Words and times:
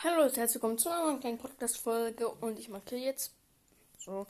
Hallo 0.00 0.22
und 0.22 0.36
herzlich 0.36 0.54
willkommen 0.54 0.78
zu 0.78 0.90
einer 0.90 1.18
kleinen 1.18 1.38
Podcast-Folge 1.38 2.28
und 2.28 2.56
ich 2.56 2.68
markiere 2.68 3.00
jetzt 3.00 3.32
so. 3.98 4.28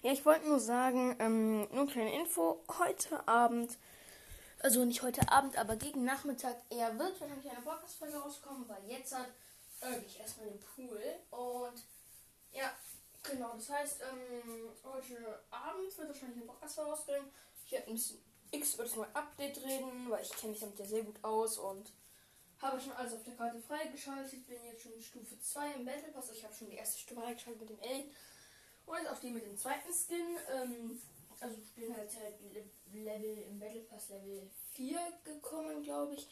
Ja, 0.00 0.12
ich 0.12 0.24
wollte 0.24 0.48
nur 0.48 0.58
sagen, 0.58 1.14
ähm, 1.18 1.68
nur 1.72 1.82
eine 1.82 1.90
kleine 1.90 2.14
Info. 2.14 2.64
Heute 2.78 3.28
Abend, 3.28 3.76
also 4.60 4.82
nicht 4.86 5.02
heute 5.02 5.30
Abend, 5.30 5.58
aber 5.58 5.76
gegen 5.76 6.04
Nachmittag 6.04 6.56
eher 6.70 6.98
wird 6.98 7.20
wahrscheinlich 7.20 7.50
eine 7.50 7.60
Podcast-Folge 7.60 8.16
rauskommen, 8.16 8.66
weil 8.66 8.82
jetzt 8.88 9.14
hat 9.14 9.26
äh, 9.82 9.98
ich 10.06 10.18
erstmal 10.18 10.46
den 10.46 10.58
Pool 10.58 11.02
und 11.28 11.84
ja, 12.52 12.72
genau, 13.22 13.52
das 13.56 13.68
heißt, 13.68 14.00
ähm, 14.00 14.70
heute 14.84 15.42
Abend 15.50 15.98
wird 15.98 16.08
wahrscheinlich 16.08 16.38
eine 16.38 16.46
Podcast-Folge 16.46 16.92
rausgehen. 16.92 17.24
Ich 17.66 17.72
werde 17.72 17.88
ein 17.88 17.92
bisschen 17.92 18.22
X 18.52 18.72
über 18.72 18.84
das 18.84 18.96
neue 18.96 19.14
Update 19.14 19.62
reden, 19.62 20.08
weil 20.08 20.22
ich 20.22 20.30
kenne 20.30 20.52
mich 20.52 20.60
damit 20.60 20.78
ja 20.78 20.86
sehr 20.86 21.02
gut 21.02 21.22
aus 21.22 21.58
und 21.58 21.92
habe 22.62 22.80
schon 22.80 22.92
alles 22.92 23.14
auf 23.14 23.24
der 23.24 23.34
Karte 23.34 23.60
freigeschaltet. 23.60 24.46
Bin 24.46 24.64
jetzt 24.64 24.82
schon 24.82 25.00
Stufe 25.00 25.38
2 25.40 25.72
im 25.72 25.84
Battle 25.84 26.12
Pass. 26.12 26.30
Ich 26.30 26.44
habe 26.44 26.54
schon 26.54 26.70
die 26.70 26.76
erste 26.76 26.98
Stufe 26.98 27.20
freigeschaltet 27.20 27.60
mit 27.60 27.70
dem 27.70 27.80
L. 27.80 28.04
Und 28.86 28.98
jetzt 28.98 29.10
auch 29.10 29.20
die 29.20 29.30
mit 29.30 29.46
dem 29.46 29.56
zweiten 29.56 29.92
Skin. 29.92 30.36
Ähm, 30.52 31.00
also 31.40 31.56
ich 31.62 31.74
bin 31.74 31.96
halt, 31.96 32.10
halt 32.16 32.34
Level 32.92 33.38
im 33.48 33.58
Battle 33.58 33.82
Pass 33.82 34.10
Level 34.10 34.50
4 34.74 34.98
gekommen, 35.24 35.82
glaube 35.82 36.14
ich. 36.14 36.28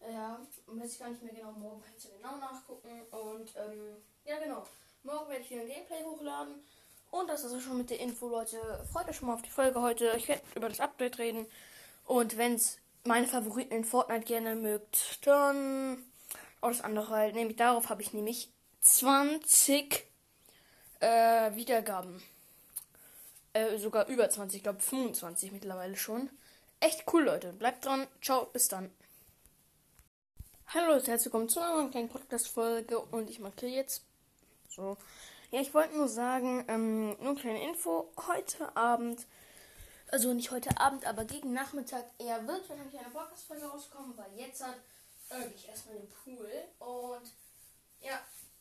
Ja, 0.00 0.38
weiß 0.66 0.92
ich 0.92 0.98
gar 0.98 1.08
nicht 1.08 1.22
mehr 1.22 1.32
genau. 1.32 1.52
Morgen 1.52 1.80
kann 1.80 1.94
ich 1.96 2.04
ja 2.04 2.10
genau 2.16 2.36
nachgucken. 2.36 3.02
Und 3.10 3.54
ähm, 3.56 3.96
ja, 4.24 4.38
genau. 4.38 4.66
Morgen 5.02 5.30
werde 5.30 5.42
ich 5.42 5.50
wieder 5.50 5.62
ein 5.62 5.68
Gameplay 5.68 6.02
hochladen. 6.02 6.62
Und 7.10 7.28
das 7.28 7.44
ist 7.44 7.54
auch 7.54 7.60
schon 7.60 7.78
mit 7.78 7.90
der 7.90 8.00
Info, 8.00 8.28
Leute. 8.28 8.84
Freut 8.92 9.08
euch 9.08 9.16
schon 9.16 9.28
mal 9.28 9.34
auf 9.34 9.42
die 9.42 9.50
Folge 9.50 9.80
heute. 9.80 10.12
Ich 10.16 10.28
werde 10.28 10.42
über 10.56 10.68
das 10.68 10.80
Update 10.80 11.18
reden. 11.18 11.46
Und 12.06 12.36
wenn 12.36 12.54
es 12.54 12.78
meine 13.06 13.26
Favoriten 13.26 13.74
in 13.74 13.84
Fortnite 13.84 14.24
gerne 14.24 14.54
mögt, 14.54 15.26
dann 15.26 16.02
auch 16.60 16.68
das 16.68 16.80
andere 16.80 17.10
halt. 17.10 17.34
Nämlich 17.34 17.56
darauf 17.56 17.90
habe 17.90 18.02
ich 18.02 18.12
nämlich 18.12 18.50
20 18.80 20.06
äh, 21.00 21.54
Wiedergaben. 21.54 22.22
Äh, 23.52 23.76
sogar 23.78 24.08
über 24.08 24.28
20, 24.28 24.56
ich 24.56 24.62
glaube 24.62 24.80
25 24.80 25.52
mittlerweile 25.52 25.96
schon. 25.96 26.30
Echt 26.80 27.04
cool, 27.12 27.24
Leute. 27.24 27.52
Bleibt 27.52 27.84
dran. 27.84 28.06
Ciao, 28.22 28.46
bis 28.46 28.68
dann. 28.68 28.90
Hallo 30.68 30.94
und 30.94 31.06
herzlich 31.06 31.26
willkommen 31.26 31.48
zu 31.48 31.60
einer 31.60 31.88
kleinen 31.90 32.08
Podcast-Folge 32.08 32.98
und 32.98 33.30
ich 33.30 33.38
markiere 33.38 33.70
jetzt 33.70 34.02
so. 34.68 34.96
Ja, 35.50 35.60
ich 35.60 35.72
wollte 35.72 35.96
nur 35.96 36.08
sagen, 36.08 36.64
ähm, 36.68 37.10
nur 37.20 37.30
eine 37.30 37.34
kleine 37.34 37.62
Info. 37.62 38.10
Heute 38.26 38.74
Abend 38.74 39.24
also 40.14 40.32
nicht 40.32 40.52
heute 40.52 40.78
Abend, 40.78 41.04
aber 41.06 41.24
gegen 41.24 41.52
Nachmittag 41.52 42.04
eher 42.18 42.46
wird 42.46 42.68
wahrscheinlich 42.68 42.96
eine 43.00 43.10
Podcast-Folge 43.10 43.66
rauskommen, 43.66 44.16
weil 44.16 44.30
jetzt 44.36 44.64
hat 44.64 44.76
ich 45.56 45.66
erstmal 45.66 45.96
den 45.96 46.08
Pool 46.08 46.48
und 46.78 47.32
ja, 48.00 48.20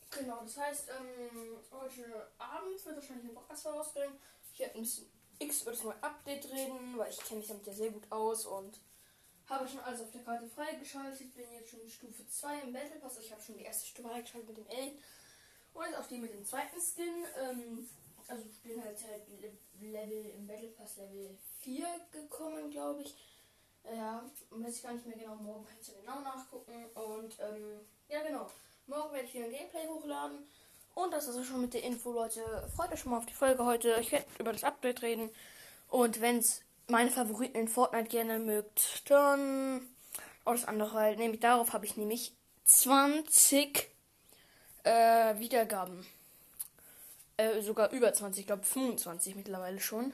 genau, 0.10 0.42
das 0.42 0.58
heißt, 0.58 0.90
ähm, 0.90 1.60
heute 1.70 2.32
Abend 2.40 2.84
wird 2.84 2.96
wahrscheinlich 2.96 3.26
eine 3.26 3.34
Podcast-Folge 3.34 3.78
rausgehen. 3.78 4.14
Ich 4.52 4.60
werde 4.62 4.74
ein 4.74 4.82
bisschen 4.82 5.06
X 5.38 5.62
über 5.62 5.72
das 5.72 5.84
neue 5.84 6.04
Update 6.04 6.52
reden, 6.52 6.98
weil 6.98 7.12
ich 7.12 7.20
kenne 7.20 7.42
mich 7.42 7.48
damit 7.48 7.68
ja 7.68 7.74
sehr 7.74 7.92
gut 7.92 8.12
aus 8.12 8.48
und 8.48 8.80
habe 9.48 9.68
schon 9.68 9.82
alles 9.82 10.02
auf 10.02 10.10
der 10.10 10.24
Karte 10.24 10.48
freigeschaltet. 10.48 11.36
Bin 11.36 11.52
jetzt 11.54 11.70
schon 11.70 11.88
Stufe 11.88 12.26
2 12.28 12.62
im 12.62 12.74
Battle 12.74 13.00
Pass. 13.00 13.20
Ich 13.20 13.32
habe 13.32 13.44
schon 13.44 13.60
die 13.60 13.66
erste 13.66 13.86
Stufe 13.86 14.10
freigeschaltet 14.10 14.50
mit 14.50 14.58
dem 14.58 14.68
L. 14.76 14.94
Und 15.76 15.86
jetzt 15.86 15.98
auch 16.00 16.08
die 16.08 16.18
mit 16.18 16.34
dem 16.34 16.46
zweiten 16.46 16.82
Skin. 16.82 17.26
Ähm, 17.40 17.88
also 18.28 18.44
ich 18.50 18.60
bin 18.62 18.84
halt, 18.84 18.98
halt 19.04 19.28
Level 19.94 20.26
im 20.38 20.48
Battle 20.48 20.70
Pass 20.70 20.98
Level 20.98 21.38
4 21.62 21.86
gekommen, 22.12 22.70
glaube 22.72 23.04
ich. 23.04 23.16
Ja, 23.86 24.24
weiß 24.50 24.78
ich 24.78 24.84
gar 24.84 24.94
nicht 24.94 25.06
mehr 25.06 25.18
genau. 25.18 25.36
Morgen 25.36 25.66
kann 25.66 25.78
ich 25.80 25.88
ja 25.88 25.94
genau 26.00 26.22
nachgucken. 26.22 26.86
Und 26.96 27.38
ähm, 27.40 27.80
ja, 28.10 28.22
genau. 28.24 28.50
Morgen 28.88 29.14
werde 29.14 29.26
ich 29.26 29.34
wieder 29.34 29.46
ein 29.46 29.52
Gameplay 29.52 29.88
hochladen. 29.88 30.40
Und 30.96 31.12
das 31.12 31.28
ist 31.28 31.38
auch 31.38 31.44
schon 31.44 31.62
mit 31.62 31.74
der 31.74 31.84
Info, 31.84 32.12
Leute. 32.12 32.42
Freut 32.76 32.92
euch 32.92 33.00
schon 33.00 33.12
mal 33.12 33.18
auf 33.18 33.26
die 33.26 33.34
Folge 33.34 33.66
heute. 33.66 33.98
Ich 34.00 34.12
werde 34.12 34.26
über 34.40 34.52
das 34.52 34.64
Update 34.64 35.02
reden. 35.02 35.30
Und 35.88 36.22
wenn 36.22 36.38
es 36.38 36.62
meine 36.88 37.12
Favoriten 37.12 37.58
in 37.58 37.68
Fortnite 37.68 38.10
gerne 38.10 38.40
mögt, 38.40 39.10
dann 39.10 39.88
auch 40.46 40.54
das 40.54 40.66
andere 40.66 40.94
halt. 40.94 41.20
Nämlich 41.20 41.40
darauf 41.40 41.74
habe 41.74 41.86
ich 41.86 41.98
nämlich 41.98 42.34
20 42.66 43.90
äh, 44.84 45.40
Wiedergaben. 45.40 46.06
Äh, 47.38 47.62
sogar 47.62 47.92
über 47.92 48.12
20, 48.14 48.42
ich 48.42 48.48
glaube 48.48 48.64
25 48.64 49.36
mittlerweile 49.36 49.80
schon. 49.80 50.14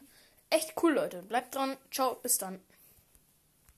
Echt 0.49 0.73
cool, 0.83 0.93
Leute. 0.93 1.21
Bleibt 1.23 1.55
dran. 1.55 1.77
Ciao, 1.91 2.15
bis 2.15 2.37
dann. 2.37 2.59